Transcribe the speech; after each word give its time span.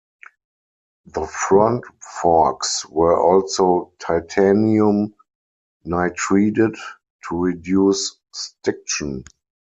The 1.05 1.27
front 1.27 1.85
forks 2.03 2.87
were 2.89 3.21
also 3.21 3.93
titanium 3.99 5.13
nitrided 5.85 6.75
to 7.29 7.37
reduce 7.39 8.17
stiction. 8.33 9.25